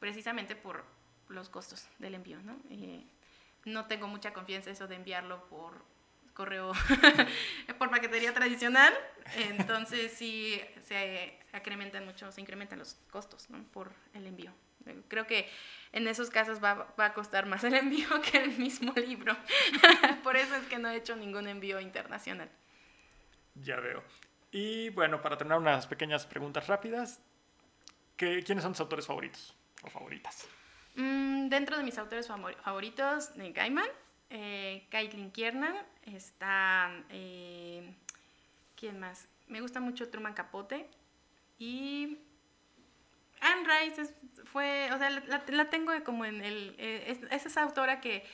[0.00, 0.82] precisamente por
[1.28, 2.56] los costos del envío, ¿no?
[3.64, 5.84] No tengo mucha confianza eso de enviarlo por
[6.34, 6.72] correo
[7.78, 8.92] por paquetería tradicional,
[9.36, 14.52] entonces sí se incrementan mucho, se incrementan los costos por el envío.
[15.08, 15.48] Creo que
[15.92, 19.34] en esos casos va, va, a costar más el envío que el mismo libro.
[20.22, 22.50] por eso es que no he hecho ningún envío internacional.
[23.54, 24.02] Ya veo.
[24.50, 27.20] Y bueno, para tener unas pequeñas preguntas rápidas,
[28.16, 30.46] ¿qué, ¿quiénes son tus autores favoritos o favoritas?
[30.94, 33.88] Mm, dentro de mis autores favoritos, Neil Gaiman,
[34.30, 36.90] eh, Caitlin Kiernan, está...
[37.10, 37.94] Eh,
[38.76, 39.28] ¿Quién más?
[39.46, 40.88] Me gusta mucho Truman Capote
[41.58, 42.18] y
[43.40, 48.24] Anne Rice fue, o sea, la, tengo como en el, eh, es, esa autora que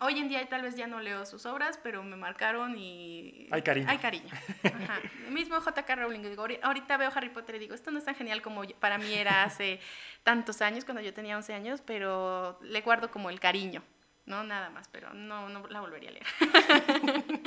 [0.00, 3.48] hoy en día tal vez ya no leo sus obras, pero me marcaron y...
[3.50, 3.86] Hay cariño.
[3.88, 4.30] Hay cariño.
[4.64, 5.00] Ajá.
[5.30, 5.94] mismo J.K.
[5.94, 8.98] Rowling, digo, ahorita veo Harry Potter y digo, esto no es tan genial como para
[8.98, 9.80] mí era hace
[10.24, 13.82] tantos años, cuando yo tenía 11 años, pero le guardo como el cariño.
[14.26, 16.26] No, nada más, pero no, no la volvería a leer.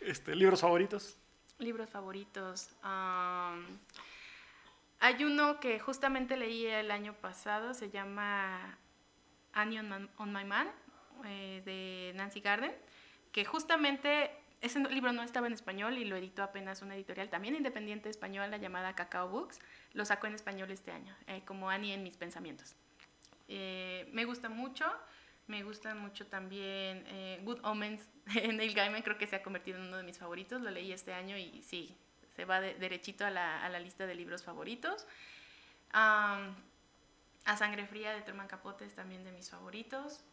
[0.00, 1.16] este, ¿Libros favoritos?
[1.58, 2.70] Libros favoritos.
[4.98, 8.78] hay uno que justamente leí el año pasado, se llama
[9.52, 10.68] Annie on, My Man,
[11.24, 12.72] eh, de Nancy Garden,
[13.32, 17.54] que justamente ese libro no estaba en español y lo editó apenas una editorial también
[17.54, 19.60] independiente española llamada Cacao Books.
[19.92, 22.74] Lo sacó en español este año, eh, como Annie en mis pensamientos.
[23.48, 24.86] Eh, me gusta mucho.
[25.46, 27.04] Me gusta mucho también
[27.44, 30.62] Good Omens de Neil Gaiman, creo que se ha convertido en uno de mis favoritos.
[30.62, 31.94] Lo leí este año y sí,
[32.34, 35.06] se va derechito a la, a la, lista de libros favoritos.
[35.92, 36.54] a
[37.58, 40.24] Sangre Fría de Truman Capote es también de mis favoritos.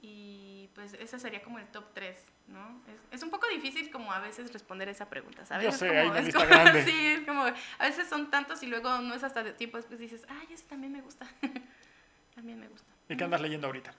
[0.00, 2.16] Y pues ese sería como el top 3,
[2.48, 2.80] ¿no?
[2.86, 5.64] Es, es, un poco difícil como a veces responder esa pregunta, ¿sabes?
[5.64, 6.84] Yo sé, como, es grande.
[6.86, 9.98] Sí, es como, a veces son tantos y luego no es hasta de tiempo después
[9.98, 11.26] dices, ay, ese también me gusta.
[12.34, 12.86] también me gusta.
[13.08, 13.92] ¿Y qué andas leyendo ahorita?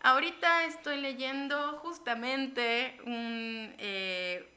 [0.00, 4.48] Ahorita estoy leyendo justamente un, eh,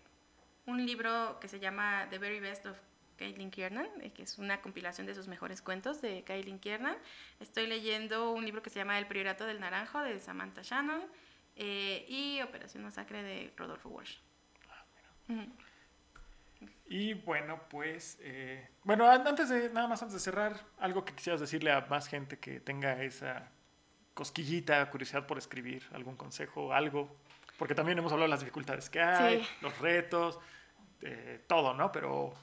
[0.65, 2.77] un libro que se llama The Very Best of
[3.21, 6.97] Caitlin Kiernan, eh, que es una compilación de sus mejores cuentos de Caitlin Kiernan.
[7.39, 11.03] Estoy leyendo un libro que se llama El Priorato del Naranjo de Samantha Shannon
[11.55, 14.17] eh, y Operación Masacre de Rodolfo Walsh.
[14.69, 15.45] Ah,
[16.87, 18.19] y bueno, pues,
[18.83, 22.39] bueno, antes de, nada más antes de cerrar, algo que quisieras decirle a más gente
[22.39, 23.51] que tenga esa
[24.15, 27.15] cosquillita, curiosidad por escribir, algún consejo, algo,
[27.59, 30.39] porque también hemos hablado de las dificultades que hay, los retos,
[31.03, 31.91] eh, todo, ¿no?
[31.91, 32.33] Pero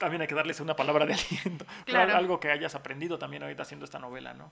[0.00, 1.66] también hay que darles una palabra de aliento,
[2.16, 4.50] algo que hayas aprendido también ahorita haciendo esta novela, ¿no?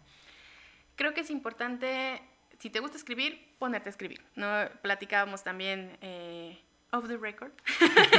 [0.95, 2.21] Creo que es importante,
[2.59, 4.69] si te gusta escribir, ponerte a escribir, ¿no?
[4.83, 7.53] Platicábamos también eh, off the record,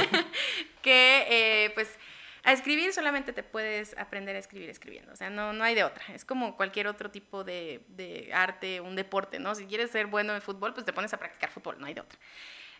[0.82, 1.96] que eh, pues
[2.42, 5.84] a escribir solamente te puedes aprender a escribir escribiendo, o sea, no, no hay de
[5.84, 6.02] otra.
[6.12, 9.54] Es como cualquier otro tipo de, de arte, un deporte, ¿no?
[9.54, 12.00] Si quieres ser bueno en fútbol, pues te pones a practicar fútbol, no hay de
[12.00, 12.18] otra.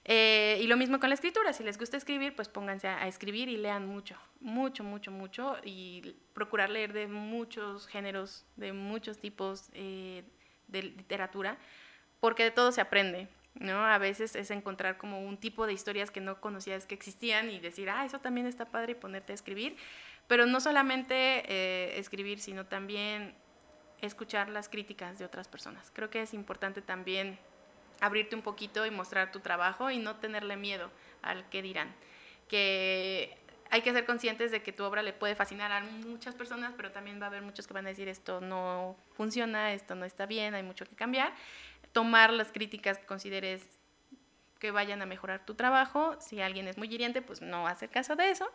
[0.05, 3.49] Eh, y lo mismo con la escritura, si les gusta escribir, pues pónganse a, escribir
[3.49, 9.69] y lean mucho, mucho, mucho, mucho, y procurar leer de muchos géneros, de muchos tipos
[9.75, 10.25] eh,
[10.69, 11.59] de literatura,
[12.19, 13.29] porque de todo se aprende.
[13.55, 13.85] ¿no?
[13.85, 17.59] A veces es encontrar como un tipo de historias que no conocías que existían y
[17.59, 19.77] decir, ah, eso también está padre y ponerte a escribir.
[20.29, 23.35] Pero no solamente eh, escribir, sino también
[24.01, 25.91] escuchar las críticas de otras personas.
[25.93, 27.39] Creo que es importante también
[28.01, 30.91] abrirte un poquito y mostrar tu trabajo y no tenerle miedo
[31.23, 31.95] al que dirán.
[32.49, 33.37] Que
[33.71, 36.91] hay que ser conscientes de que tu obra le puede fascinar a muchas personas, pero
[36.91, 40.27] también va a haber muchos que van a decir esto no funciona, esto no está
[40.27, 41.33] bien, hay mucho que cambiar
[41.93, 43.63] tomar las críticas que consideres
[44.59, 46.17] que vayan a mejorar tu trabajo.
[46.21, 48.51] Si alguien es muy hiriente, pues no hacer caso de eso.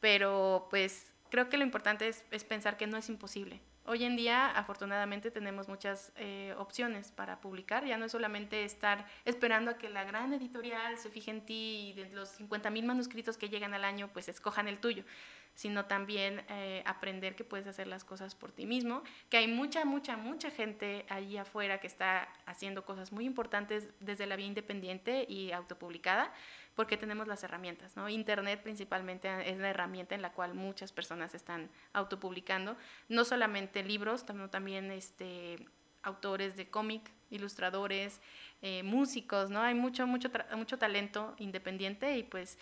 [0.00, 3.60] Pero pues creo que lo importante es, pensar que no es imposible.
[3.86, 7.84] Hoy en día, afortunadamente, tenemos muchas eh, opciones para publicar.
[7.84, 11.90] Ya no es solamente estar esperando a que la gran editorial se fije en ti
[11.90, 15.04] y de los 50.000 manuscritos que llegan al año, pues escojan el tuyo
[15.54, 19.84] sino también eh, aprender que puedes hacer las cosas por ti mismo, que hay mucha,
[19.84, 25.24] mucha, mucha gente allí afuera que está haciendo cosas muy importantes desde la vía independiente
[25.28, 26.32] y autopublicada,
[26.74, 28.08] porque tenemos las herramientas, ¿no?
[28.08, 32.76] Internet principalmente es la herramienta en la cual muchas personas están autopublicando,
[33.08, 35.66] no solamente libros, sino también este,
[36.02, 38.20] autores de cómic, ilustradores,
[38.62, 39.60] eh, músicos, ¿no?
[39.60, 42.58] Hay mucho, mucho, mucho talento independiente y pues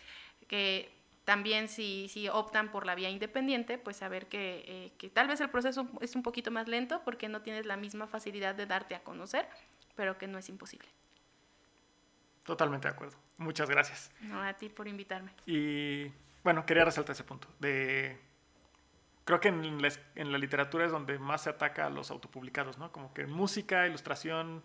[0.47, 0.91] que
[1.25, 5.39] también si, si optan por la vía independiente, pues saber que, eh, que tal vez
[5.39, 8.95] el proceso es un poquito más lento porque no tienes la misma facilidad de darte
[8.95, 9.47] a conocer,
[9.95, 10.89] pero que no es imposible.
[12.43, 13.17] Totalmente de acuerdo.
[13.37, 14.11] Muchas gracias.
[14.21, 15.33] No, a ti por invitarme.
[15.45, 16.11] Y
[16.43, 17.47] bueno, quería resaltar ese punto.
[17.59, 18.19] De,
[19.25, 22.77] creo que en la, en la literatura es donde más se ataca a los autopublicados,
[22.77, 22.91] ¿no?
[22.91, 24.61] Como que música, ilustración,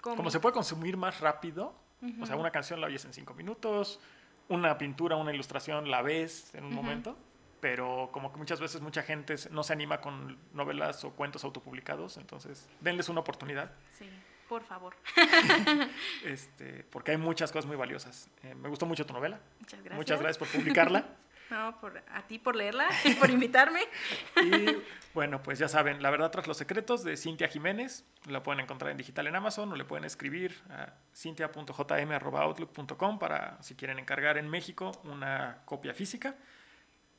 [0.00, 1.74] como se puede consumir más rápido,
[2.20, 4.00] o sea, una canción la oyes en cinco minutos,
[4.48, 7.16] una pintura, una ilustración la ves en un momento,
[7.60, 12.18] pero como que muchas veces mucha gente no se anima con novelas o cuentos autopublicados,
[12.18, 13.72] entonces denles una oportunidad.
[13.92, 14.06] Sí,
[14.54, 14.94] por favor.
[16.24, 18.30] este, porque hay muchas cosas muy valiosas.
[18.44, 19.40] Eh, me gustó mucho tu novela.
[19.58, 19.96] Muchas gracias.
[19.96, 21.04] Muchas gracias por publicarla.
[21.50, 23.80] No, por, a ti por leerla y por invitarme.
[24.42, 24.78] y
[25.12, 28.90] bueno, pues ya saben, La verdad tras los secretos de Cintia Jiménez, la pueden encontrar
[28.90, 34.48] en digital en Amazon o le pueden escribir a cintia.jm.outlook.com para si quieren encargar en
[34.48, 36.34] México una copia física.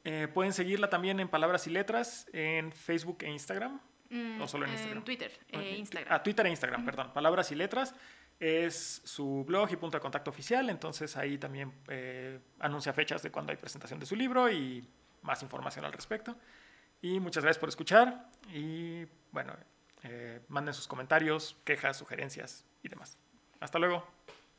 [0.04, 3.80] Eh, pueden seguirla también en Palabras y Letras en Facebook e Instagram.
[4.10, 4.98] Mm, o solo en Instagram.
[5.00, 6.14] En Twitter e Instagram.
[6.14, 7.14] Ah, Twitter e Instagram, perdón.
[7.14, 7.96] Palabras y Letras
[8.40, 13.32] es su blog y punto de contacto oficial, entonces ahí también eh, anuncia fechas de
[13.32, 14.88] cuando hay presentación de su libro y
[15.22, 16.36] más información al respecto.
[17.02, 19.54] Y muchas gracias por escuchar y bueno,
[20.04, 23.18] eh, manden sus comentarios, quejas, sugerencias y demás.
[23.60, 24.06] Hasta luego.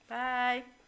[0.09, 0.77] Bye.